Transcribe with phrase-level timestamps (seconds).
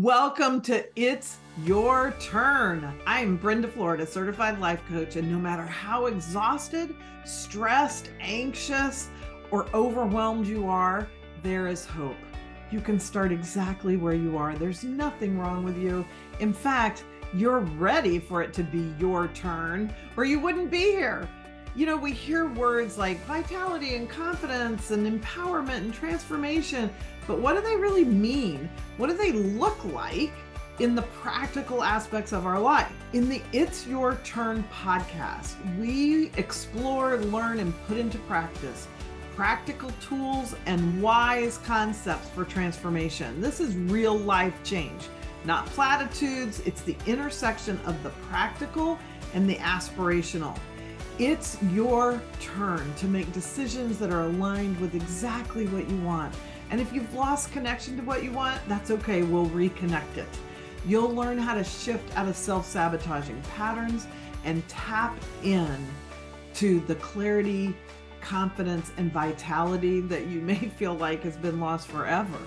[0.00, 2.90] Welcome to It's Your Turn.
[3.06, 6.94] I'm Brenda Florida, certified life coach, and no matter how exhausted,
[7.26, 9.10] stressed, anxious,
[9.50, 11.06] or overwhelmed you are,
[11.42, 12.16] there is hope.
[12.70, 14.54] You can start exactly where you are.
[14.54, 16.06] There's nothing wrong with you.
[16.38, 17.04] In fact,
[17.34, 21.28] you're ready for it to be your turn, or you wouldn't be here.
[21.76, 26.88] You know, we hear words like vitality and confidence and empowerment and transformation,
[27.30, 28.68] but what do they really mean?
[28.96, 30.32] What do they look like
[30.80, 32.90] in the practical aspects of our life?
[33.12, 38.88] In the It's Your Turn podcast, we explore, learn, and put into practice
[39.36, 43.40] practical tools and wise concepts for transformation.
[43.40, 45.04] This is real life change,
[45.44, 46.58] not platitudes.
[46.66, 48.98] It's the intersection of the practical
[49.34, 50.58] and the aspirational.
[51.20, 56.34] It's your turn to make decisions that are aligned with exactly what you want.
[56.70, 59.22] And if you've lost connection to what you want, that's okay.
[59.22, 60.28] We'll reconnect it.
[60.86, 64.06] You'll learn how to shift out of self sabotaging patterns
[64.44, 65.76] and tap in
[66.54, 67.74] to the clarity,
[68.20, 72.38] confidence, and vitality that you may feel like has been lost forever.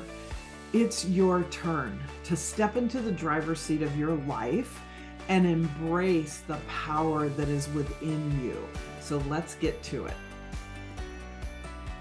[0.71, 4.81] It's your turn to step into the driver's seat of your life
[5.29, 8.57] and embrace the power that is within you.
[8.99, 10.15] So let's get to it.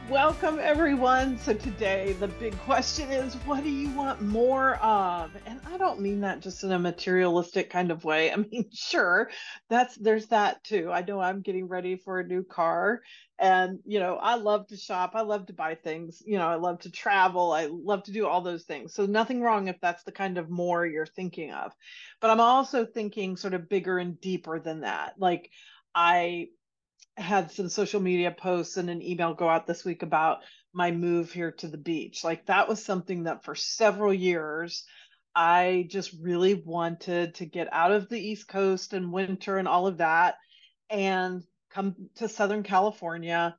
[0.09, 1.39] Welcome, everyone.
[1.39, 5.31] So, today the big question is what do you want more of?
[5.47, 8.33] And I don't mean that just in a materialistic kind of way.
[8.33, 9.31] I mean, sure,
[9.71, 10.91] that's there's that too.
[10.91, 13.03] I know I'm getting ready for a new car,
[13.39, 16.57] and you know, I love to shop, I love to buy things, you know, I
[16.57, 18.95] love to travel, I love to do all those things.
[18.95, 21.73] So, nothing wrong if that's the kind of more you're thinking of.
[22.21, 25.15] But I'm also thinking sort of bigger and deeper than that.
[25.17, 25.49] Like,
[25.95, 26.49] I
[27.17, 30.39] had some social media posts and an email go out this week about
[30.73, 32.25] my move here to the beach.
[32.25, 34.85] Like that was something that for several years
[35.35, 39.87] I just really wanted to get out of the East Coast and winter and all
[39.87, 40.37] of that
[40.91, 43.57] and come to Southern California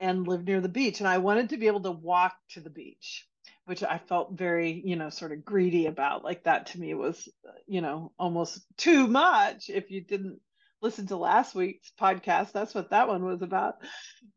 [0.00, 1.00] and live near the beach.
[1.00, 3.26] And I wanted to be able to walk to the beach,
[3.64, 6.24] which I felt very, you know, sort of greedy about.
[6.24, 7.28] Like that to me was,
[7.66, 10.40] you know, almost too much if you didn't
[10.84, 12.52] listen to last week's podcast.
[12.52, 13.76] That's what that one was about.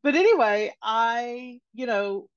[0.01, 2.29] But anyway, I, you know,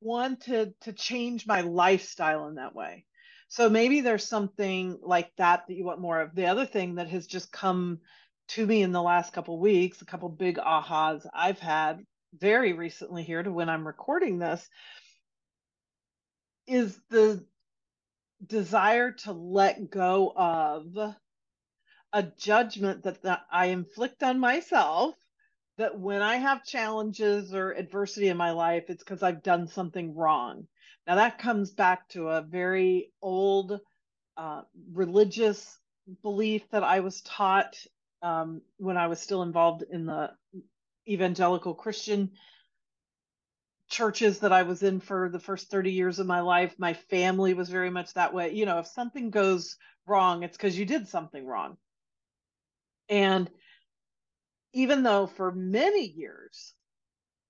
[0.00, 3.04] wanted to change my lifestyle in that way.
[3.48, 6.34] So maybe there's something like that that you want more of.
[6.34, 7.98] The other thing that has just come
[8.50, 12.04] to me in the last couple weeks, a couple big ahas I've had
[12.38, 14.68] very recently here to when I'm recording this
[16.68, 17.44] is the
[18.46, 21.14] desire to let go of
[22.14, 25.16] a judgment that, I inflict on myself
[25.78, 30.14] that when I have challenges or adversity in my life, it's because I've done something
[30.14, 30.68] wrong.
[31.08, 33.80] Now, that comes back to a very old
[34.36, 35.76] uh, religious
[36.22, 37.74] belief that I was taught
[38.22, 40.30] um, when I was still involved in the
[41.08, 42.30] evangelical Christian
[43.90, 46.74] churches that I was in for the first 30 years of my life.
[46.78, 48.52] My family was very much that way.
[48.52, 49.76] You know, if something goes
[50.06, 51.76] wrong, it's because you did something wrong.
[53.08, 53.50] And
[54.72, 56.74] even though for many years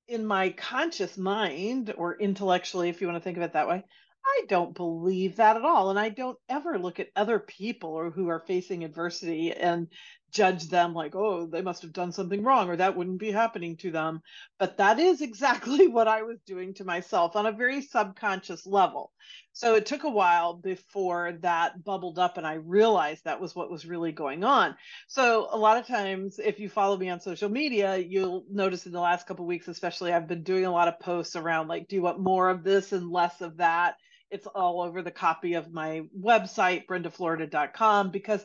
[0.08, 3.84] in my conscious mind or intellectually, if you want to think of it that way,
[4.26, 5.90] I don't believe that at all.
[5.90, 9.88] And I don't ever look at other people or who are facing adversity and
[10.34, 13.76] judge them like, oh, they must have done something wrong or that wouldn't be happening
[13.76, 14.20] to them.
[14.58, 19.12] But that is exactly what I was doing to myself on a very subconscious level.
[19.52, 23.70] So it took a while before that bubbled up and I realized that was what
[23.70, 24.74] was really going on.
[25.06, 28.92] So a lot of times, if you follow me on social media, you'll notice in
[28.92, 31.94] the last couple weeks, especially, I've been doing a lot of posts around like, do
[31.94, 33.94] you want more of this and less of that?
[34.30, 38.44] It's all over the copy of my website, brendaflorida.com, because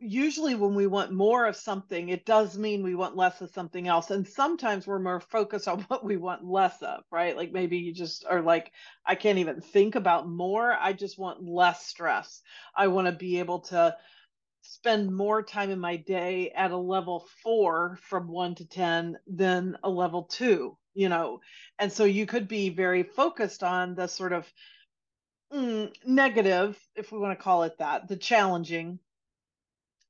[0.00, 3.86] usually when we want more of something, it does mean we want less of something
[3.86, 4.10] else.
[4.10, 7.36] And sometimes we're more focused on what we want less of, right?
[7.36, 8.72] Like maybe you just are like,
[9.04, 10.72] I can't even think about more.
[10.72, 12.42] I just want less stress.
[12.76, 13.96] I want to be able to
[14.62, 19.76] spend more time in my day at a level four from one to 10 than
[19.84, 21.40] a level two, you know?
[21.78, 24.52] And so you could be very focused on the sort of
[25.52, 28.98] mm, negative, if we want to call it that, the challenging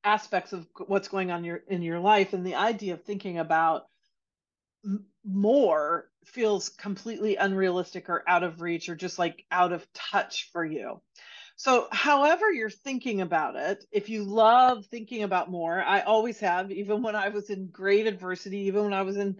[0.06, 3.38] aspects of what's going on in your in your life and the idea of thinking
[3.38, 3.86] about
[5.24, 10.64] more feels completely unrealistic or out of reach or just like out of touch for
[10.64, 11.00] you.
[11.56, 16.70] So however you're thinking about it if you love thinking about more i always have
[16.70, 19.36] even when i was in great adversity even when i was in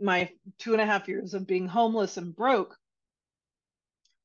[0.00, 2.76] my two and a half years of being homeless and broke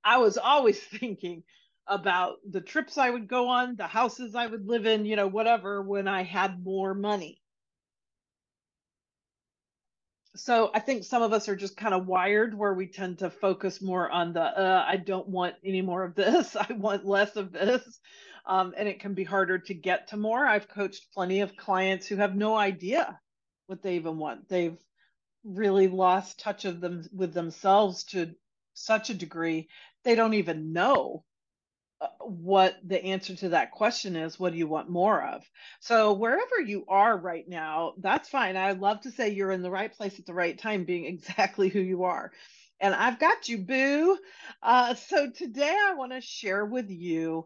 [0.04, 1.44] i was always thinking
[1.88, 5.28] about the trips I would go on, the houses I would live in, you know,
[5.28, 7.42] whatever, when I had more money.
[10.36, 13.30] So I think some of us are just kind of wired where we tend to
[13.30, 16.56] focus more on the, uh, I don't want any more of this.
[16.56, 18.00] I want less of this.
[18.45, 20.45] Um, and it can be harder to get to more.
[20.45, 23.19] I've coached plenty of clients who have no idea
[23.68, 24.50] what they even want.
[24.50, 24.78] They've
[25.44, 28.33] really lost touch of them with themselves to
[28.74, 29.68] such a degree
[30.04, 31.24] they don't even know
[32.19, 35.44] what the answer to that question is what do you want more of?
[35.80, 38.57] So wherever you are right now that's fine.
[38.57, 41.69] I love to say you're in the right place at the right time being exactly
[41.69, 42.31] who you are.
[42.80, 44.18] And i've got you boo.
[44.63, 47.45] Uh, so today i want to share with you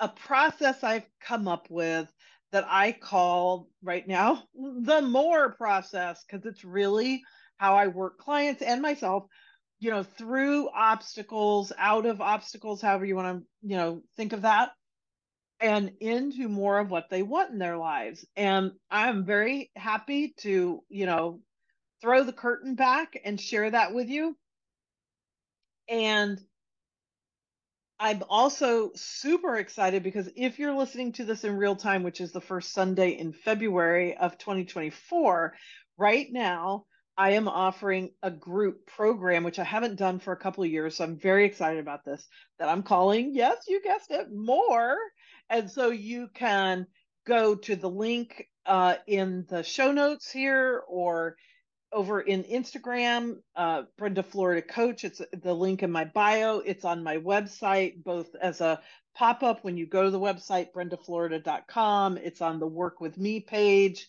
[0.00, 2.10] a process i've come up with
[2.52, 7.22] that i call right now the more process because it's really
[7.58, 9.26] how i work clients and myself
[9.80, 14.42] you know, through obstacles, out of obstacles, however you want to, you know, think of
[14.42, 14.70] that,
[15.58, 18.24] and into more of what they want in their lives.
[18.36, 21.40] And I'm very happy to, you know,
[22.02, 24.36] throw the curtain back and share that with you.
[25.88, 26.40] And
[27.98, 32.32] I'm also super excited because if you're listening to this in real time, which is
[32.32, 35.54] the first Sunday in February of 2024,
[35.98, 36.86] right now,
[37.20, 40.96] I am offering a group program, which I haven't done for a couple of years.
[40.96, 42.26] So I'm very excited about this
[42.58, 44.96] that I'm calling, yes, you guessed it, more.
[45.50, 46.86] And so you can
[47.26, 51.36] go to the link uh, in the show notes here or
[51.92, 55.04] over in Instagram, uh, Brenda Florida Coach.
[55.04, 56.60] It's the link in my bio.
[56.60, 58.80] It's on my website, both as a
[59.14, 62.16] pop up when you go to the website, brendaflorida.com.
[62.16, 64.08] It's on the Work With Me page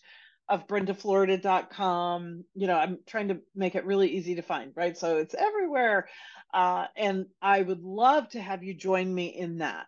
[0.52, 2.44] of brendaflorida.com.
[2.54, 4.96] You know, I'm trying to make it really easy to find, right?
[4.98, 6.08] So it's everywhere.
[6.52, 9.86] Uh, and I would love to have you join me in that.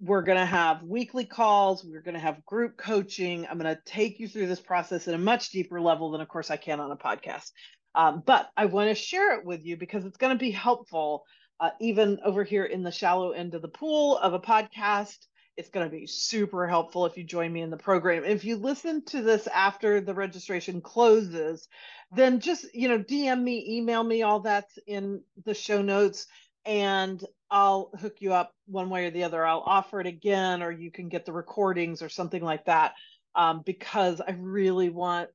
[0.00, 1.82] We're going to have weekly calls.
[1.82, 3.46] We're going to have group coaching.
[3.46, 6.28] I'm going to take you through this process at a much deeper level than, of
[6.28, 7.50] course, I can on a podcast.
[7.94, 11.24] Um, but I want to share it with you because it's going to be helpful,
[11.60, 15.16] uh, even over here in the shallow end of the pool of a podcast
[15.56, 18.24] it's going to be super helpful if you join me in the program.
[18.24, 21.68] If you listen to this after the registration closes,
[22.12, 26.26] then just, you know, DM me, email me, all that's in the show notes
[26.64, 29.44] and I'll hook you up one way or the other.
[29.44, 32.94] I'll offer it again, or you can get the recordings or something like that.
[33.34, 35.28] Um, because I really want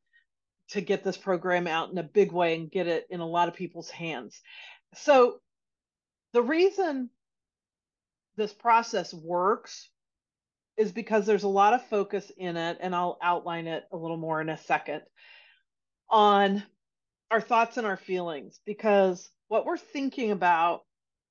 [0.69, 3.48] to get this program out in a big way and get it in a lot
[3.48, 4.42] of people's hands.
[4.95, 5.39] So,
[6.31, 7.10] the reason
[8.36, 9.89] this process works
[10.80, 14.18] is because there's a lot of focus in it, and I'll outline it a little
[14.18, 15.02] more in a second,
[16.10, 16.64] on
[17.30, 18.62] our thoughts and our feelings.
[18.66, 20.86] Because what we're thinking about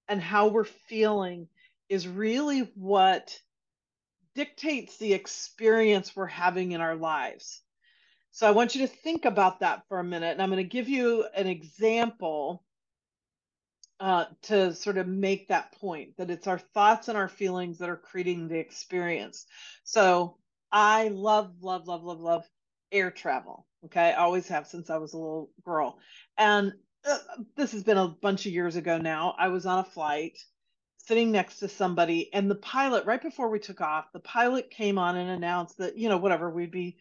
[0.06, 1.48] and how we're feeling
[1.88, 3.34] is really what
[4.34, 7.62] dictates the experience we're having in our lives.
[8.32, 10.32] So I want you to think about that for a minute.
[10.32, 12.62] And I'm going to give you an example
[14.08, 17.90] uh, to sort of make that point that it's our thoughts and our feelings that
[17.90, 19.46] are creating the experience.
[19.84, 20.38] So
[20.72, 22.48] I love, love, love, love, love
[22.90, 23.66] air travel.
[23.84, 24.12] Okay.
[24.12, 25.98] I always have since I was a little girl.
[26.36, 26.72] And
[27.06, 27.18] uh,
[27.54, 29.34] this has been a bunch of years ago now.
[29.38, 30.38] I was on a flight
[31.06, 34.98] sitting next to somebody, and the pilot, right before we took off, the pilot came
[34.98, 36.98] on and announced that, you know, whatever, we'd be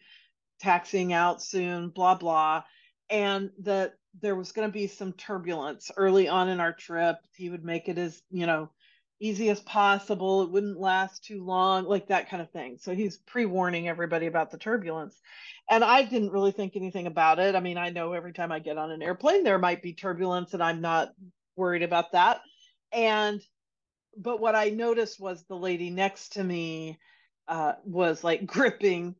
[0.60, 2.62] taxiing out soon, blah, blah.
[3.10, 7.16] And that there was going to be some turbulence early on in our trip.
[7.34, 8.70] He would make it as, you know,
[9.20, 10.42] easy as possible.
[10.42, 12.78] It wouldn't last too long, like that kind of thing.
[12.80, 15.20] So he's pre warning everybody about the turbulence.
[15.70, 17.54] And I didn't really think anything about it.
[17.54, 20.54] I mean, I know every time I get on an airplane, there might be turbulence,
[20.54, 21.12] and I'm not
[21.56, 22.40] worried about that.
[22.92, 23.42] And,
[24.16, 26.98] but what I noticed was the lady next to me
[27.48, 29.14] uh, was like gripping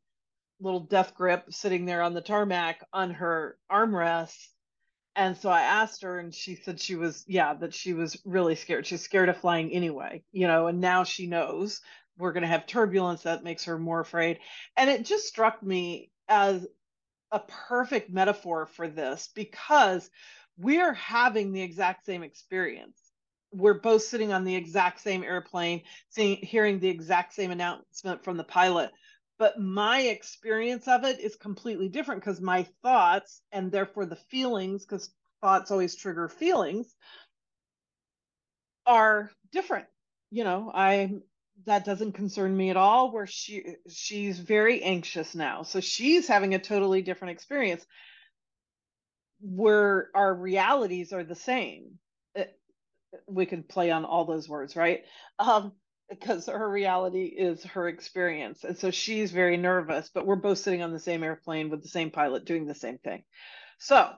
[0.61, 4.49] little death grip sitting there on the tarmac on her armrest
[5.19, 8.55] and so I asked her, and she said she was, yeah, that she was really
[8.55, 8.87] scared.
[8.87, 11.81] She's scared of flying anyway, you know, and now she knows
[12.17, 14.39] we're going to have turbulence that makes her more afraid.
[14.77, 16.69] And it just struck me as
[17.33, 20.09] a perfect metaphor for this because
[20.57, 23.01] we're having the exact same experience.
[23.53, 28.37] We're both sitting on the exact same airplane, seeing, hearing the exact same announcement from
[28.37, 28.93] the pilot
[29.39, 34.85] but my experience of it is completely different because my thoughts and therefore the feelings
[34.85, 36.95] because thoughts always trigger feelings
[38.87, 39.87] are different.
[40.31, 41.11] You know i
[41.65, 45.63] that doesn't concern me at all where she she's very anxious now.
[45.63, 47.85] So she's having a totally different experience
[49.41, 51.99] where our realities are the same.
[53.27, 55.05] We can play on all those words right?
[55.39, 55.73] Um
[56.09, 58.65] because her reality is her experience.
[58.65, 61.89] And so she's very nervous, but we're both sitting on the same airplane with the
[61.89, 63.25] same pilot doing the same thing.
[63.79, 64.11] So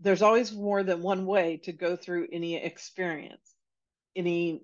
[0.00, 3.54] there's always more than one way to go through any experience,
[4.14, 4.62] any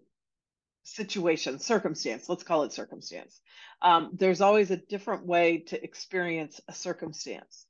[0.85, 3.41] situation, circumstance, let's call it circumstance.
[3.81, 7.67] Um, there's always a different way to experience a circumstance.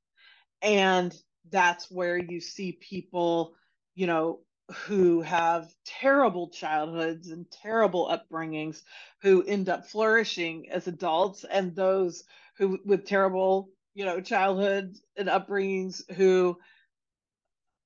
[0.60, 1.14] And
[1.50, 3.54] that's where you see people,
[3.94, 4.40] you know,
[4.86, 8.82] who have terrible childhoods and terrible upbringings
[9.22, 12.24] who end up flourishing as adults and those
[12.56, 16.56] who with terrible you know childhoods and upbringings who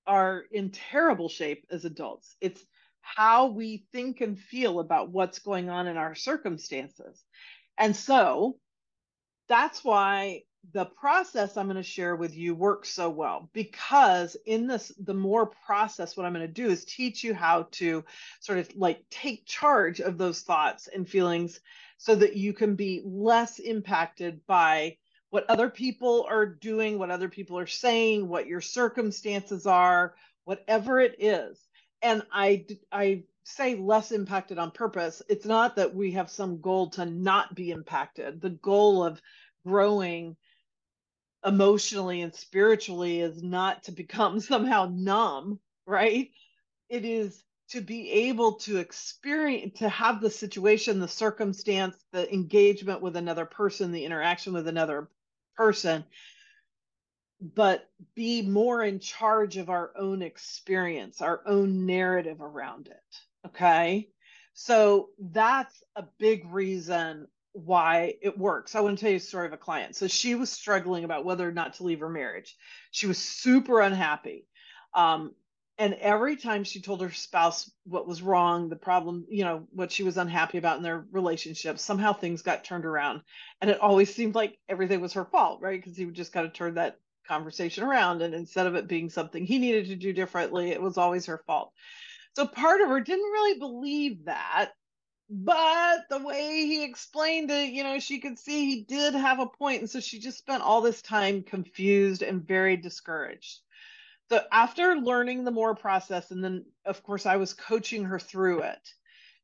[0.07, 2.37] are in terrible shape as adults.
[2.41, 2.65] It's
[3.01, 7.23] how we think and feel about what's going on in our circumstances.
[7.79, 8.59] And so
[9.49, 10.43] that's why
[10.73, 15.15] the process I'm going to share with you works so well because in this, the
[15.15, 18.05] more process, what I'm going to do is teach you how to
[18.41, 21.61] sort of like take charge of those thoughts and feelings
[21.99, 24.97] so that you can be less impacted by
[25.31, 31.01] what other people are doing, what other people are saying, what your circumstances are, whatever
[31.01, 31.61] it is.
[32.03, 35.23] And I, I say less impacted on purpose.
[35.29, 38.41] It's not that we have some goal to not be impacted.
[38.41, 39.21] The goal of
[39.67, 40.37] growing
[41.47, 46.31] emotionally and spiritually is not to become somehow numb, right?
[46.89, 53.01] It is to be able to experience, to have the situation, the circumstance, the engagement
[53.01, 55.09] with another person, the interaction with another
[55.57, 56.05] person,
[57.41, 63.47] but be more in charge of our own experience, our own narrative around it.
[63.47, 64.09] Okay.
[64.55, 67.27] So that's a big reason
[67.57, 68.75] why it works.
[68.75, 69.97] I want to tell you a story of a client.
[69.97, 72.55] So she was struggling about whether or not to leave her marriage.
[72.91, 74.47] She was super unhappy.
[74.93, 75.35] Um,
[75.79, 79.91] and every time she told her spouse what was wrong, the problem, you know, what
[79.91, 83.23] she was unhappy about in their relationship, somehow things got turned around.
[83.61, 85.81] And it always seemed like everything was her fault, right?
[85.83, 88.23] Because he would just kind of turn that conversation around.
[88.23, 91.43] And instead of it being something he needed to do differently, it was always her
[91.47, 91.73] fault.
[92.35, 94.73] So part of her didn't really believe that
[95.29, 99.47] but the way he explained it, you know, she could see he did have a
[99.47, 103.61] point, and so she just spent all this time confused and very discouraged.
[104.29, 108.61] So after learning the more process, and then of course I was coaching her through
[108.61, 108.89] it,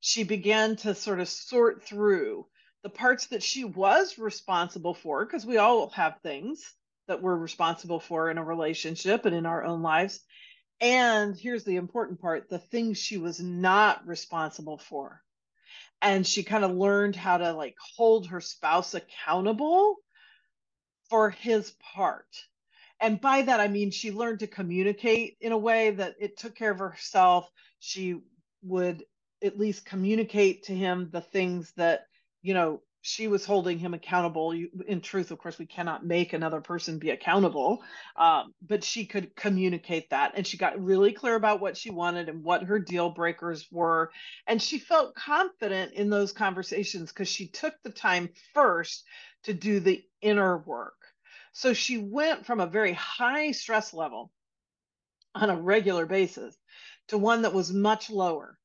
[0.00, 2.46] she began to sort of sort through
[2.82, 6.74] the parts that she was responsible for, because we all have things
[7.08, 10.20] that we're responsible for in a relationship and in our own lives.
[10.80, 15.22] And here's the important part the things she was not responsible for
[16.02, 19.96] and she kind of learned how to like hold her spouse accountable
[21.08, 22.26] for his part.
[23.00, 26.54] And by that i mean she learned to communicate in a way that it took
[26.54, 27.48] care of herself.
[27.78, 28.20] She
[28.62, 29.04] would
[29.42, 32.06] at least communicate to him the things that
[32.42, 34.52] you know she was holding him accountable.
[34.86, 37.82] In truth, of course, we cannot make another person be accountable,
[38.16, 40.32] um, but she could communicate that.
[40.36, 44.12] And she got really clear about what she wanted and what her deal breakers were.
[44.46, 49.04] And she felt confident in those conversations because she took the time first
[49.44, 50.94] to do the inner work.
[51.52, 54.30] So she went from a very high stress level
[55.34, 56.56] on a regular basis
[57.08, 58.58] to one that was much lower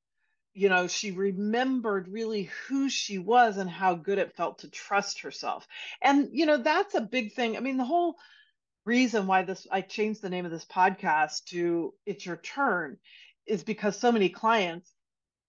[0.57, 5.21] you know, she remembered really who she was and how good it felt to trust
[5.21, 5.67] herself.
[6.01, 7.55] And, you know, that's a big thing.
[7.55, 8.15] I mean, the whole
[8.83, 12.97] reason why this, I changed the name of this podcast to It's Your Turn
[13.45, 14.91] is because so many clients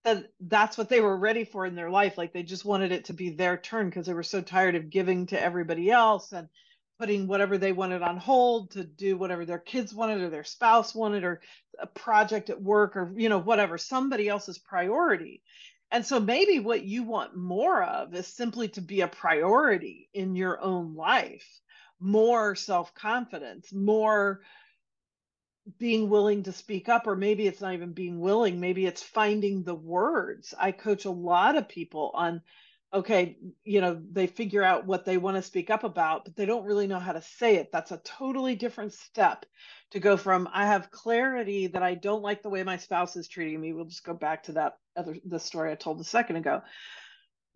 [0.05, 2.15] said that's what they were ready for in their life.
[2.15, 4.91] Like they just wanted it to be their turn because they were so tired of
[4.91, 6.49] giving to everybody else and
[6.99, 10.93] putting whatever they wanted on hold to do whatever their kids wanted or their spouse
[10.93, 11.41] wanted or
[11.79, 15.41] a project at work or you know whatever somebody else's priority.
[15.91, 20.35] And so maybe what you want more of is simply to be a priority in
[20.35, 21.47] your own life
[21.99, 24.41] more self-confidence more
[25.77, 29.63] being willing to speak up or maybe it's not even being willing maybe it's finding
[29.63, 30.53] the words.
[30.57, 32.41] I coach a lot of people on
[32.91, 36.45] okay, you know, they figure out what they want to speak up about, but they
[36.45, 37.71] don't really know how to say it.
[37.71, 39.45] That's a totally different step
[39.91, 43.27] to go from I have clarity that I don't like the way my spouse is
[43.27, 43.73] treating me.
[43.73, 46.61] We'll just go back to that other the story I told a second ago.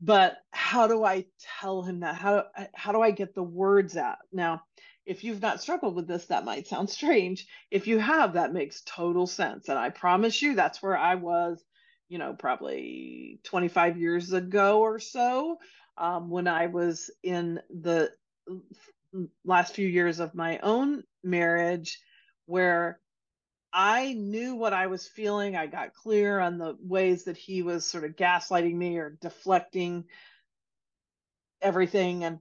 [0.01, 1.25] But how do I
[1.59, 2.15] tell him that?
[2.15, 4.17] How how do I get the words out?
[4.31, 4.63] Now,
[5.05, 7.47] if you've not struggled with this, that might sound strange.
[7.71, 9.67] If you have, that makes total sense.
[9.69, 11.63] And I promise you that's where I was
[12.13, 15.57] you know, probably 25 years ago or so,
[15.97, 18.11] um, when I was in the
[19.43, 21.99] last few years of my own marriage,
[22.45, 22.99] where
[23.73, 25.55] I knew what I was feeling.
[25.55, 30.03] I got clear on the ways that he was sort of gaslighting me or deflecting
[31.63, 32.25] everything.
[32.25, 32.37] And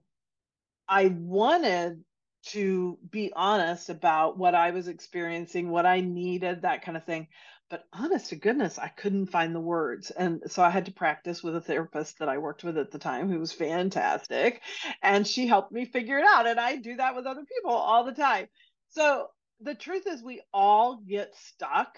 [0.87, 2.05] I wanted
[2.49, 7.29] to be honest about what I was experiencing, what I needed, that kind of thing.
[7.73, 10.11] But honest to goodness, I couldn't find the words.
[10.11, 12.99] And so I had to practice with a therapist that I worked with at the
[12.99, 14.61] time who was fantastic.
[15.03, 16.47] And she helped me figure it out.
[16.47, 18.49] And I do that with other people all the time.
[18.91, 19.29] So
[19.63, 21.97] the truth is, we all get stuck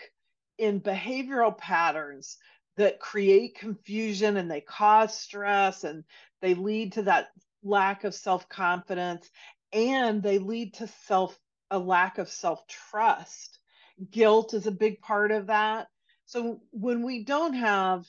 [0.59, 2.37] in behavioral patterns
[2.77, 6.05] that create confusion and they cause stress and
[6.41, 7.31] they lead to that
[7.65, 9.29] lack of self confidence
[9.73, 11.37] and they lead to self
[11.73, 13.59] a lack of self trust.
[14.11, 15.89] Guilt is a big part of that.
[16.27, 18.05] So when we don't have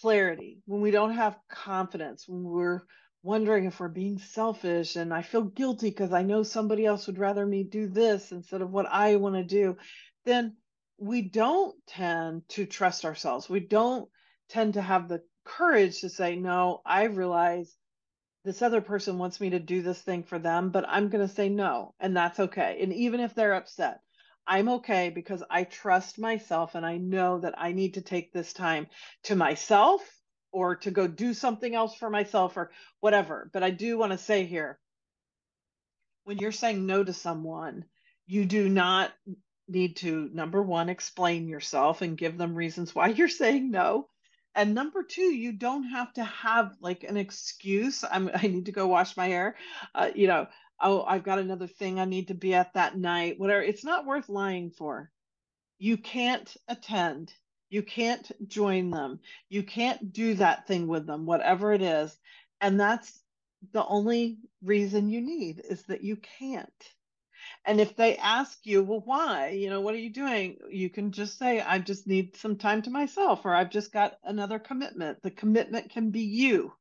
[0.00, 2.82] clarity, when we don't have confidence, when we're
[3.22, 7.18] wondering if we're being selfish and I feel guilty because I know somebody else would
[7.18, 9.78] rather me do this instead of what I want to do,
[10.26, 10.56] then
[10.98, 13.48] we don't tend to trust ourselves.
[13.48, 14.08] We don't
[14.50, 17.74] tend to have the courage to say, no, I realize
[18.44, 21.34] this other person wants me to do this thing for them, but I'm going to
[21.34, 22.78] say no, and that's okay.
[22.82, 24.00] And even if they're upset,
[24.46, 28.52] I'm okay because I trust myself and I know that I need to take this
[28.52, 28.86] time
[29.24, 30.02] to myself
[30.52, 32.70] or to go do something else for myself or
[33.00, 33.50] whatever.
[33.52, 34.78] But I do want to say here
[36.24, 37.84] when you're saying no to someone,
[38.26, 39.12] you do not
[39.68, 44.08] need to, number one, explain yourself and give them reasons why you're saying no.
[44.54, 48.04] And number two, you don't have to have like an excuse.
[48.08, 49.56] I'm, I need to go wash my hair.
[49.94, 50.46] Uh, you know,
[50.84, 53.62] oh, I've got another thing I need to be at that night, whatever.
[53.62, 55.10] It's not worth lying for.
[55.78, 57.32] You can't attend.
[57.70, 59.18] You can't join them.
[59.48, 62.16] You can't do that thing with them, whatever it is.
[62.60, 63.18] And that's
[63.72, 66.70] the only reason you need is that you can't.
[67.66, 69.50] And if they ask you, well, why?
[69.50, 70.58] You know, what are you doing?
[70.70, 74.18] You can just say, I just need some time to myself, or I've just got
[74.22, 75.22] another commitment.
[75.22, 76.72] The commitment can be you.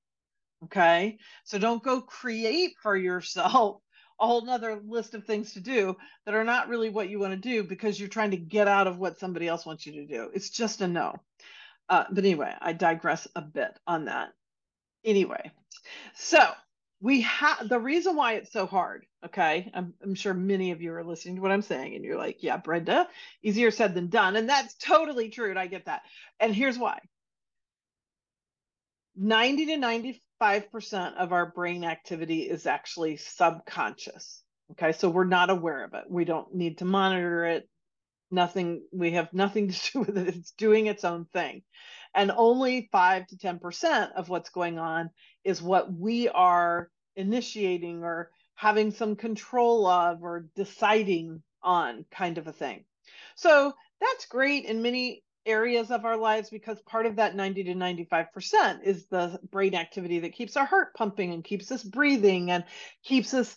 [0.65, 1.17] Okay.
[1.45, 3.82] So don't go create for yourself
[4.23, 7.33] a whole nother list of things to do that are not really what you want
[7.33, 10.05] to do because you're trying to get out of what somebody else wants you to
[10.05, 10.29] do.
[10.33, 11.19] It's just a no.
[11.89, 14.29] Uh, but anyway, I digress a bit on that.
[15.03, 15.51] Anyway,
[16.15, 16.39] so
[17.01, 19.05] we have the reason why it's so hard.
[19.25, 22.17] Okay, I'm, I'm sure many of you are listening to what I'm saying, and you're
[22.17, 23.09] like, "Yeah, Brenda,
[23.41, 26.03] easier said than done," and that's totally true, and I get that.
[26.39, 26.99] And here's why:
[29.17, 29.77] 90 to
[30.43, 34.43] 95% of our brain activity is actually subconscious.
[34.71, 36.03] Okay, so we're not aware of it.
[36.09, 37.69] We don't need to monitor it.
[38.31, 40.35] Nothing, we have nothing to do with it.
[40.35, 41.63] It's doing its own thing.
[42.15, 45.09] And only 5 to 10% of what's going on
[45.43, 52.47] is what we are initiating or having some control of or deciding on kind of
[52.47, 52.83] a thing.
[53.35, 57.73] So that's great in many areas of our lives because part of that 90 to
[57.73, 62.63] 95% is the brain activity that keeps our heart pumping and keeps us breathing and
[63.03, 63.55] keeps us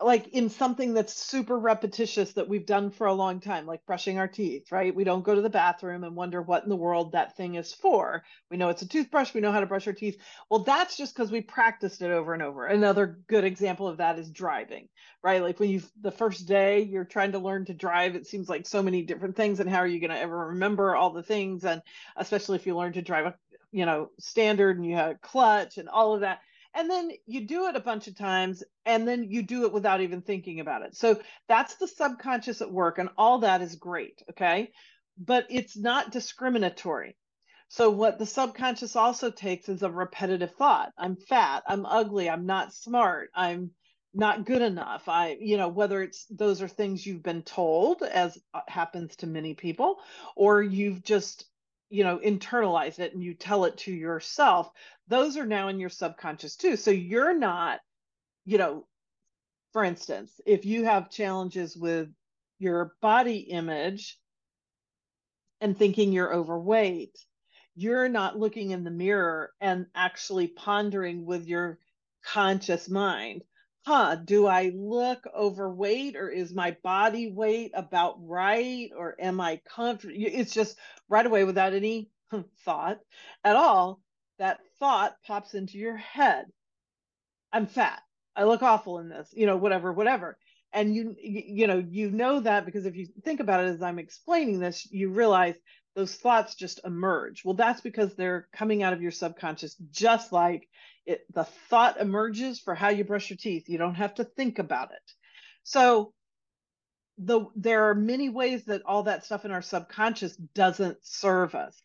[0.00, 4.18] like in something that's super repetitious that we've done for a long time, like brushing
[4.18, 4.94] our teeth, right?
[4.94, 7.72] We don't go to the bathroom and wonder what in the world that thing is
[7.72, 8.22] for.
[8.50, 10.18] We know it's a toothbrush, we know how to brush our teeth.
[10.50, 12.66] Well, that's just because we practiced it over and over.
[12.66, 14.88] Another good example of that is driving,
[15.22, 15.40] right?
[15.42, 18.66] Like when you the first day you're trying to learn to drive, it seems like
[18.66, 21.64] so many different things, and how are you going to ever remember all the things?
[21.64, 21.80] And
[22.16, 23.34] especially if you learn to drive a
[23.72, 26.40] you know standard and you have a clutch and all of that
[26.76, 30.02] and then you do it a bunch of times and then you do it without
[30.02, 30.96] even thinking about it.
[30.96, 34.72] So that's the subconscious at work and all that is great okay?
[35.18, 37.16] But it's not discriminatory.
[37.70, 40.92] So what the subconscious also takes is a repetitive thought.
[40.98, 43.72] I'm fat i'm ugly i'm not smart i'm
[44.14, 45.08] not good enough.
[45.08, 49.28] I you know whether it's those are things you've been told as uh, happens to
[49.28, 49.98] many people
[50.36, 51.46] or you've just
[51.88, 54.70] you know internalize it and you tell it to yourself
[55.08, 56.76] those are now in your subconscious too.
[56.76, 57.80] So you're not
[58.44, 58.86] you know
[59.72, 62.08] for instance if you have challenges with
[62.58, 64.18] your body image
[65.60, 67.16] and thinking you're overweight
[67.74, 71.78] you're not looking in the mirror and actually pondering with your
[72.24, 73.42] conscious mind
[73.86, 79.60] huh, do I look overweight or is my body weight about right or am I
[79.64, 80.16] comfortable?
[80.18, 80.76] It's just
[81.08, 82.98] right away without any hmm, thought
[83.44, 84.00] at all.
[84.38, 86.46] That thought pops into your head.
[87.52, 88.02] I'm fat.
[88.34, 90.36] I look awful in this, you know, whatever, whatever.
[90.72, 93.98] And you, you know, you know that because if you think about it as I'm
[93.98, 95.54] explaining this, you realize
[95.94, 97.44] those thoughts just emerge.
[97.44, 100.68] Well, that's because they're coming out of your subconscious, just like
[101.06, 103.68] it the thought emerges for how you brush your teeth.
[103.68, 105.12] You don't have to think about it.
[105.62, 106.12] So
[107.18, 111.80] the there are many ways that all that stuff in our subconscious doesn't serve us.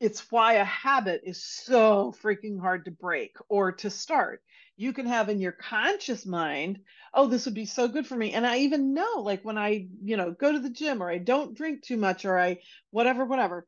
[0.00, 4.42] It's why a habit is so freaking hard to break or to start.
[4.76, 6.80] You can have in your conscious mind
[7.14, 8.32] oh this would be so good for me.
[8.32, 11.18] And i even know like when i you know go to the gym or i
[11.18, 12.58] don't drink too much or i
[12.90, 13.66] whatever whatever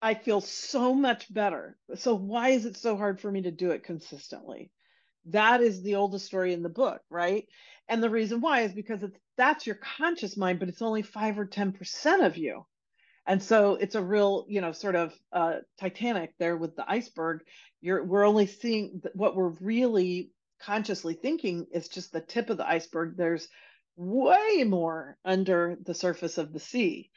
[0.00, 1.76] i feel so much better.
[1.96, 4.70] So why is it so hard for me to do it consistently?
[5.26, 7.46] That is the oldest story in the book right?
[7.88, 11.38] And the reason why is because it's that's your conscious mind but it's only 5
[11.38, 12.66] or 10% of you.
[13.26, 17.40] And so it's a real you know sort of uh, titanic there with the iceberg.
[17.80, 20.30] You're we're only seeing what we're really
[20.60, 23.16] consciously thinking is just the tip of the iceberg.
[23.16, 23.48] There's
[23.96, 27.10] way more under the surface of the sea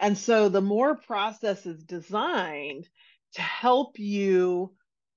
[0.00, 2.88] and so the more process is designed
[3.34, 4.72] to help you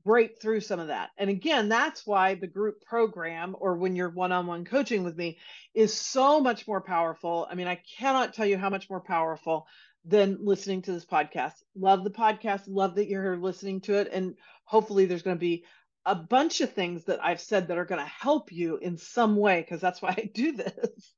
[0.06, 1.10] break through some of that.
[1.18, 5.18] And again, that's why the group program or when you're one on one coaching with
[5.18, 5.38] me
[5.74, 7.48] is so much more powerful.
[7.50, 9.68] I mean, I cannot tell you how much more powerful
[10.06, 11.54] than listening to this podcast.
[11.76, 12.64] Love the podcast.
[12.68, 14.10] Love that you're listening to it.
[14.12, 15.66] And hopefully, there's going to be
[16.06, 19.36] a bunch of things that I've said that are going to help you in some
[19.36, 21.14] way, because that's why I do this.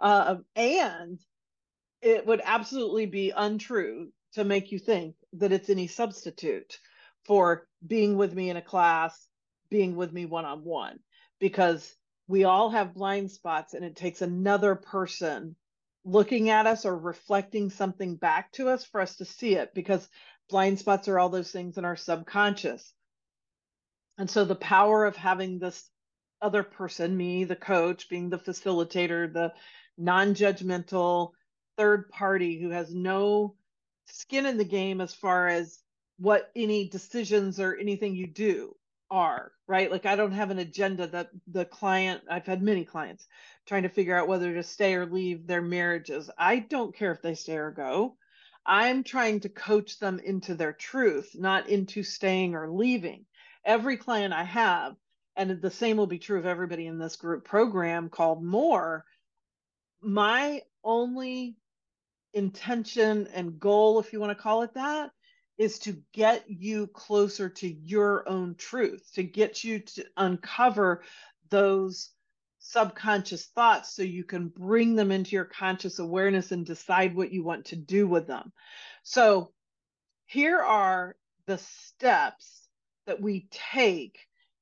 [0.00, 1.18] Uh, and
[2.04, 6.78] it would absolutely be untrue to make you think that it's any substitute
[7.24, 9.26] for being with me in a class,
[9.70, 10.98] being with me one on one,
[11.40, 11.96] because
[12.28, 15.56] we all have blind spots and it takes another person
[16.04, 20.06] looking at us or reflecting something back to us for us to see it because
[20.50, 22.92] blind spots are all those things in our subconscious.
[24.18, 25.88] And so the power of having this
[26.42, 29.54] other person, me, the coach, being the facilitator, the
[29.96, 31.30] non judgmental
[31.76, 33.54] third party who has no
[34.06, 35.78] skin in the game as far as
[36.18, 38.76] what any decisions or anything you do
[39.10, 39.90] are, right?
[39.90, 43.26] Like I don't have an agenda that the client, I've had many clients
[43.66, 46.30] trying to figure out whether to stay or leave their marriages.
[46.38, 48.16] I don't care if they stay or go.
[48.66, 53.26] I'm trying to coach them into their truth, not into staying or leaving.
[53.64, 54.94] Every client I have,
[55.36, 59.04] and the same will be true of everybody in this group program called More,
[60.00, 61.56] my only
[62.34, 65.10] intention and goal, if you want to call it that,
[65.56, 71.02] is to get you closer to your own truth, to get you to uncover
[71.48, 72.10] those
[72.58, 77.44] subconscious thoughts so you can bring them into your conscious awareness and decide what you
[77.44, 78.52] want to do with them.
[79.02, 79.52] So,
[80.26, 81.14] here are
[81.46, 82.66] the steps
[83.06, 84.18] that we take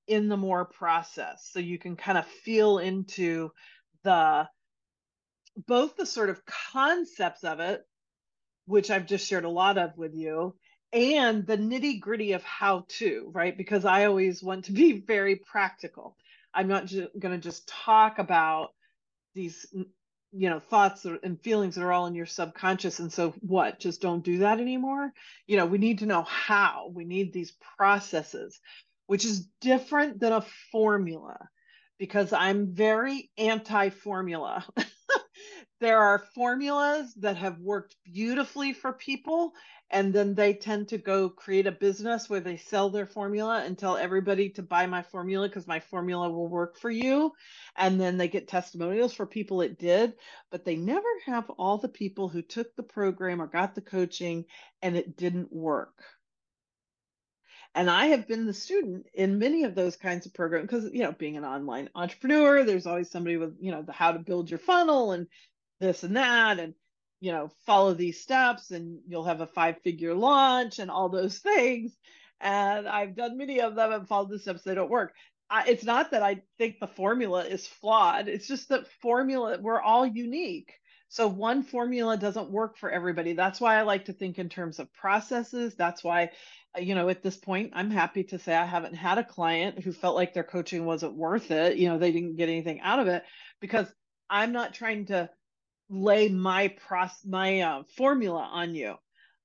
[0.09, 3.53] in the more process so you can kind of feel into
[4.03, 4.49] the
[5.57, 7.83] both the sort of concepts of it
[8.67, 10.55] which I've just shared a lot of with you
[10.93, 13.57] and the nitty gritty of how to, right?
[13.57, 16.17] Because I always want to be very practical.
[16.55, 18.71] I'm not ju- going to just talk about
[19.35, 23.01] these, you know, thoughts and feelings that are all in your subconscious.
[23.01, 23.81] And so, what?
[23.81, 25.13] Just don't do that anymore?
[25.47, 26.91] You know, we need to know how.
[26.95, 28.61] We need these processes,
[29.07, 31.39] which is different than a formula
[31.99, 34.67] because I'm very anti formula.
[35.83, 39.53] there are formulas that have worked beautifully for people
[39.91, 43.77] and then they tend to go create a business where they sell their formula and
[43.77, 47.33] tell everybody to buy my formula because my formula will work for you.
[47.77, 50.15] And then they get testimonials for people it did
[50.53, 54.45] but they never have all the people who took the program or got the coaching
[54.83, 56.05] and it didn't work.
[57.75, 61.03] And I have been the student in many of those kinds of programs because, you
[61.03, 64.51] know, being an online entrepreneur, there's always somebody with, you know, the how to build
[64.51, 65.27] your funnel and
[65.83, 66.75] this and that and
[67.21, 71.39] you know follow these steps and you'll have a five figure launch and all those
[71.39, 71.93] things.
[72.41, 75.13] And i've done many of them and followed the steps they don't work.
[75.51, 78.29] I, it's not that i think the formula is flawed.
[78.29, 80.73] It's just that formula we're all unique.
[81.09, 83.35] So one formula doesn't work for everybody.
[83.35, 85.75] That's why i like to think in terms of processes.
[85.75, 86.31] That's why
[86.79, 89.93] you know at this point i'm happy to say i haven't had a client who
[89.93, 91.77] felt like their coaching wasn't worth it.
[91.77, 93.25] You know they didn't get anything out of it
[93.61, 93.87] because
[94.31, 95.29] i'm not trying to
[95.93, 98.97] lay my process my uh, formula on you.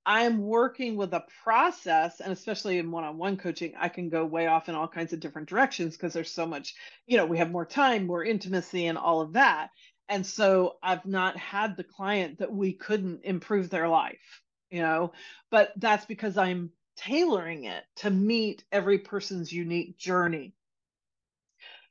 [0.06, 4.70] I'm working with a process and especially in one-on-one coaching i can go way off
[4.70, 6.76] in all kinds of different directions because there's so much
[7.08, 9.70] you know we have more time more intimacy and all of that.
[10.10, 15.14] And so i've not had the client that we couldn't improve their life you know?
[15.52, 20.54] But that's because i'm tailoring it to meet every person's unique journey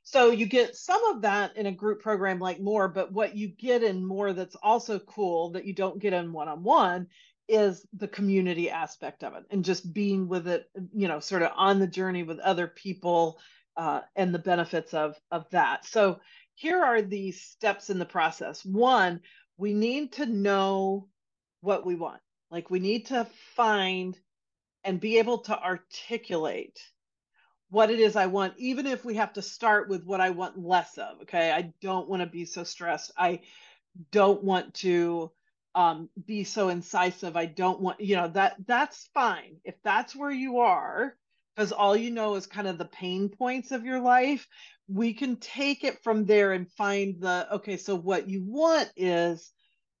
[0.09, 3.49] so you get some of that in a group program like more, but what you
[3.49, 7.07] get in more that's also cool that you don't get in one on one
[7.49, 11.51] is the community aspect of it and just being with it, you know, sort of
[11.57, 13.37] on the journey with other people
[13.75, 15.85] uh, and the benefits of of that.
[15.85, 16.21] So
[16.55, 18.63] here are the steps in the process.
[18.63, 19.19] One,
[19.57, 21.09] we need to know
[21.59, 22.21] what we want.
[22.49, 24.17] Like we need to find
[24.85, 26.79] and be able to articulate
[27.69, 30.57] what it is I want, even if we have to start with what I want
[30.57, 31.21] less of.
[31.23, 31.51] Okay.
[31.51, 33.11] I don't want to be so stressed.
[33.17, 33.41] I
[34.11, 35.31] don't want to
[35.75, 37.35] um, be so incisive.
[37.35, 39.57] I don't want, you know, that that's fine.
[39.63, 41.15] If that's where you are,
[41.55, 44.47] because all you know is kind of the pain points of your life,
[44.87, 49.51] we can take it from there and find the okay, so what you want is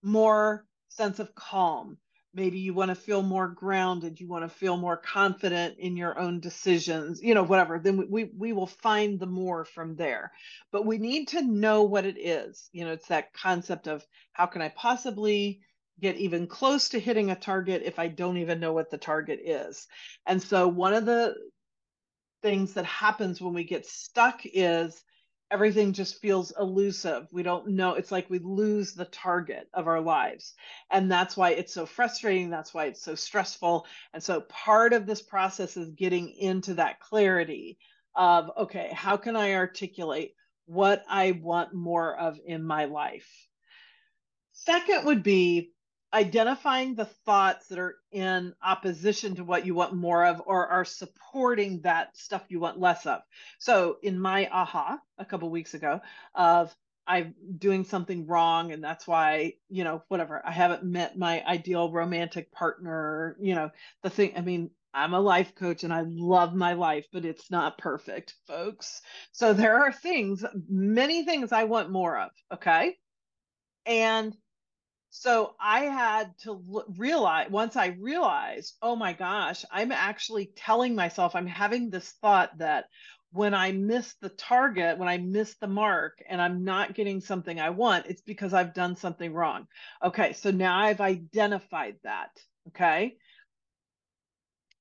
[0.01, 1.97] more sense of calm
[2.33, 6.17] maybe you want to feel more grounded you want to feel more confident in your
[6.19, 10.31] own decisions you know whatever then we, we will find the more from there.
[10.71, 14.45] But we need to know what it is you know it's that concept of how
[14.45, 15.61] can i possibly
[15.99, 19.39] get even close to hitting a target if i don't even know what the target
[19.43, 19.87] is?
[20.25, 21.35] And so one of the
[22.41, 25.03] things that happens when we get stuck is
[25.49, 27.27] everything just feels elusive.
[27.31, 27.93] We don't know.
[27.93, 30.53] It's like we lose the target of our lives.
[30.91, 32.49] And that's why it's so frustrating.
[32.49, 33.85] That's why it's so stressful.
[34.13, 37.77] And so part of this process is getting into that clarity
[38.15, 40.33] of, okay, how can I articulate
[40.65, 43.29] what I want more of in my life?
[44.51, 45.71] Second would be
[46.13, 50.85] identifying the thoughts that are in opposition to what you want more of or are
[50.85, 53.21] supporting that stuff you want less of.
[53.59, 56.01] So in my aha a couple weeks ago
[56.33, 56.73] of
[57.05, 61.91] I'm doing something wrong and that's why, you know, whatever, I haven't met my ideal
[61.91, 63.71] romantic partner, you know,
[64.03, 67.51] the thing, I mean, I'm a life coach and I love my life, but it's
[67.51, 69.01] not perfect, folks.
[69.31, 72.95] So there are things, many things I want more of, okay?
[73.85, 74.35] And
[75.09, 81.35] so I had to realize once I realized, oh my gosh, I'm actually telling myself,
[81.35, 82.85] I'm having this thought that
[83.31, 87.59] when I miss the target, when I miss the mark and I'm not getting something
[87.59, 89.67] I want, it's because I've done something wrong.
[90.03, 92.31] Okay, so now I've identified that.
[92.69, 93.17] Okay.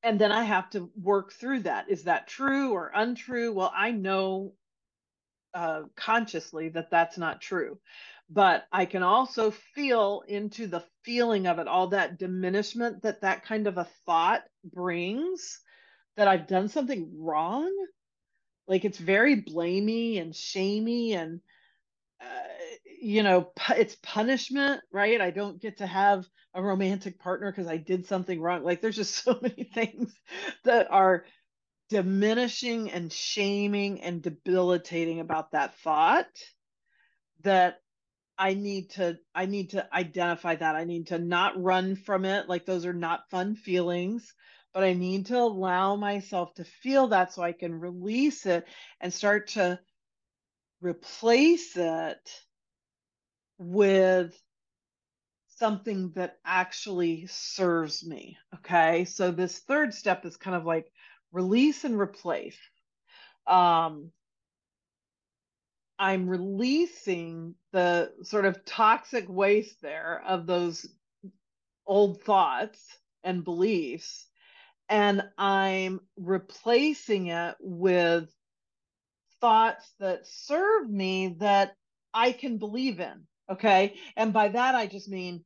[0.02, 1.90] And then I have to work through that.
[1.90, 3.52] Is that true or untrue?
[3.52, 4.54] Well, I know
[5.54, 7.78] uh, consciously that that's not true
[8.28, 13.44] but I can also feel into the feeling of it, all that diminishment that that
[13.44, 15.60] kind of a thought brings
[16.16, 17.70] that I've done something wrong.
[18.66, 21.40] Like it's very blamey and shamey and,
[22.20, 22.24] uh,
[23.00, 25.20] you know, it's punishment, right?
[25.20, 28.64] I don't get to have a romantic partner because I did something wrong.
[28.64, 30.12] Like there's just so many things
[30.64, 31.24] that are
[31.90, 36.26] diminishing and shaming and debilitating about that thought
[37.42, 37.80] that
[38.38, 40.77] I need to I need to identify that.
[40.77, 44.35] I need to not run from it like those are not fun feelings,
[44.75, 48.66] but I need to allow myself to feel that so I can release it
[49.01, 49.81] and start to
[50.81, 52.31] replace it
[53.59, 54.38] with
[55.59, 58.37] something that actually serves me.
[58.57, 59.07] Okay?
[59.07, 60.92] So this third step is kind of like
[61.33, 62.59] release and replace.
[63.46, 64.11] Um
[65.98, 70.87] I'm releasing the sort of toxic waste there of those
[71.87, 72.85] old thoughts
[73.24, 74.26] and beliefs,
[74.88, 78.28] and I'm replacing it with
[79.40, 81.76] thoughts that serve me that
[82.14, 83.26] I can believe in.
[83.50, 83.94] Okay.
[84.16, 85.44] And by that, I just mean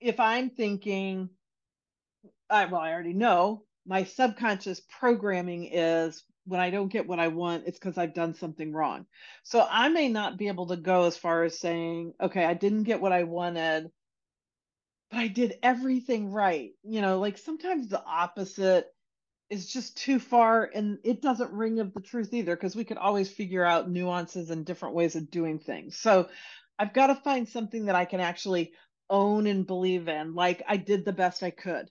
[0.00, 1.30] if I'm thinking,
[2.48, 7.28] I, well, I already know my subconscious programming is when I don't get what I
[7.28, 9.06] want, it's because I've done something wrong.
[9.42, 12.84] So I may not be able to go as far as saying, okay, I didn't
[12.84, 13.90] get what I wanted,
[15.10, 16.70] but I did everything right.
[16.82, 18.86] You know, like sometimes the opposite
[19.50, 22.98] is just too far and it doesn't ring of the truth either because we could
[22.98, 25.96] always figure out nuances and different ways of doing things.
[25.98, 26.28] So
[26.78, 28.72] I've got to find something that I can actually
[29.10, 30.34] own and believe in.
[30.34, 31.90] Like I did the best I could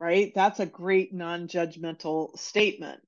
[0.00, 0.32] right?
[0.34, 3.00] That's a great non judgmental statement.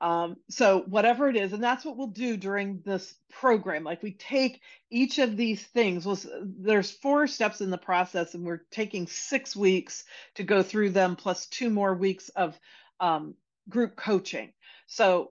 [0.00, 3.84] Um, so, whatever it is, and that's what we'll do during this program.
[3.84, 6.04] Like, we take each of these things.
[6.04, 10.90] Well, there's four steps in the process, and we're taking six weeks to go through
[10.90, 12.58] them, plus two more weeks of
[13.00, 13.34] um,
[13.68, 14.52] group coaching.
[14.88, 15.30] So,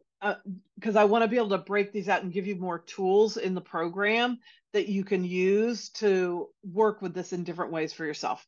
[0.79, 2.79] because uh, I want to be able to break these out and give you more
[2.79, 4.39] tools in the program
[4.71, 8.47] that you can use to work with this in different ways for yourself.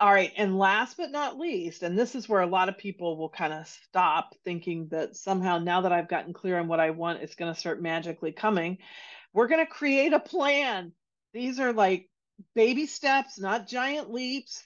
[0.00, 0.32] All right.
[0.38, 3.52] And last but not least, and this is where a lot of people will kind
[3.52, 7.34] of stop thinking that somehow now that I've gotten clear on what I want, it's
[7.34, 8.78] going to start magically coming.
[9.34, 10.92] We're going to create a plan.
[11.34, 12.08] These are like
[12.54, 14.62] baby steps, not giant leaps.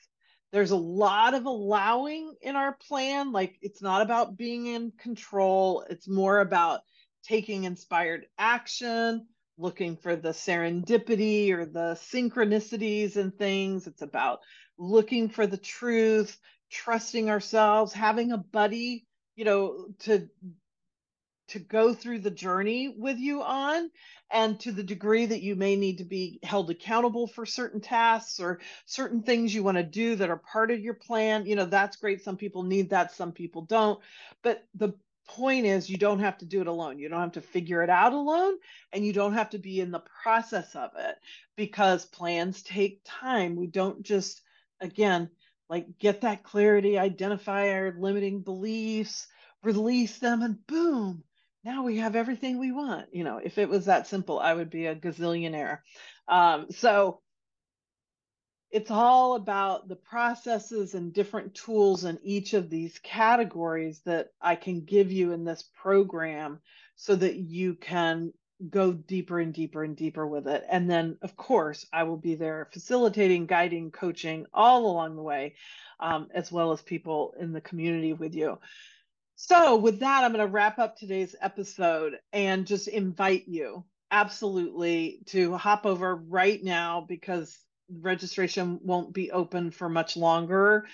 [0.52, 3.32] There's a lot of allowing in our plan.
[3.32, 6.82] Like it's not about being in control, it's more about
[7.24, 13.86] taking inspired action, looking for the serendipity or the synchronicities and things.
[13.86, 14.40] It's about
[14.78, 16.38] looking for the truth,
[16.70, 20.28] trusting ourselves, having a buddy, you know, to
[21.48, 23.90] to go through the journey with you on
[24.30, 28.40] and to the degree that you may need to be held accountable for certain tasks
[28.40, 31.44] or certain things you want to do that are part of your plan.
[31.44, 32.24] You know that's great.
[32.24, 34.00] Some people need that some people don't.
[34.42, 34.94] But the
[35.26, 37.90] point is you don't have to do it alone you don't have to figure it
[37.90, 38.54] out alone
[38.92, 41.16] and you don't have to be in the process of it
[41.56, 44.42] because plans take time we don't just
[44.80, 45.30] again
[45.68, 49.26] like get that clarity identify our limiting beliefs
[49.62, 51.22] release them and boom
[51.64, 53.06] now we have everything we want.
[53.12, 55.78] You know, if it was that simple, I would be a gazillionaire.
[56.28, 57.20] Um, so
[58.70, 64.56] it's all about the processes and different tools in each of these categories that I
[64.56, 66.60] can give you in this program
[66.96, 68.32] so that you can
[68.70, 70.64] go deeper and deeper and deeper with it.
[70.68, 75.54] And then, of course, I will be there facilitating, guiding, coaching all along the way,
[76.00, 78.58] um, as well as people in the community with you.
[79.36, 85.20] So, with that, I'm going to wrap up today's episode and just invite you absolutely
[85.26, 87.58] to hop over right now because
[87.90, 90.86] registration won't be open for much longer.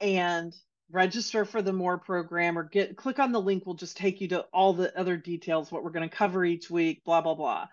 [0.00, 0.54] And
[0.90, 3.66] register for the more program or get click on the link.
[3.66, 6.70] Will just take you to all the other details what we're going to cover each
[6.70, 7.66] week blah blah blah.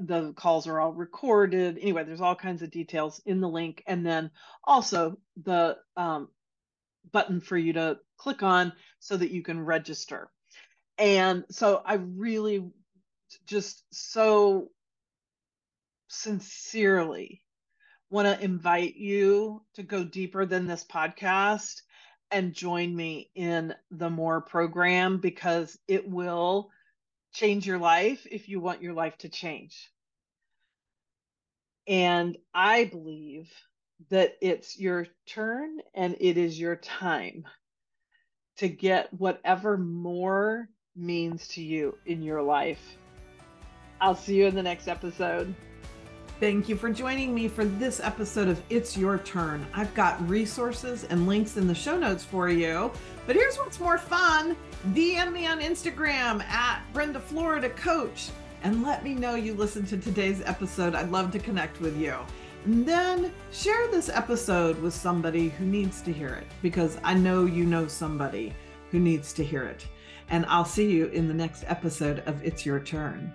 [0.00, 1.78] The calls are all recorded.
[1.80, 3.82] Anyway there's all kinds of details in the link.
[3.86, 4.30] And then
[4.64, 6.28] also the um,
[7.12, 10.30] button for you to click on so that you can register.
[10.98, 12.70] And so I really
[13.46, 14.70] just so
[16.08, 17.42] sincerely
[18.10, 21.82] want to invite you to go deeper than this podcast
[22.30, 26.70] and join me in the more program because it will
[27.32, 29.90] change your life if you want your life to change.
[31.86, 33.50] And I believe
[34.10, 37.44] that it's your turn and it is your time
[38.58, 42.80] to get whatever more means to you in your life.
[44.00, 45.54] I'll see you in the next episode.
[46.40, 49.66] Thank you for joining me for this episode of It's Your Turn.
[49.74, 52.92] I've got resources and links in the show notes for you.
[53.26, 54.56] But here's what's more fun
[54.92, 58.30] DM me on Instagram at Brenda Florida Coach
[58.62, 60.94] and let me know you listened to today's episode.
[60.94, 62.14] I'd love to connect with you.
[62.64, 67.46] And then share this episode with somebody who needs to hear it because I know
[67.46, 68.54] you know somebody
[68.92, 69.88] who needs to hear it.
[70.30, 73.34] And I'll see you in the next episode of It's Your Turn.